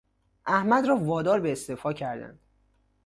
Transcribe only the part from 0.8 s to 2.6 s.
را وادار به استعفا کردند.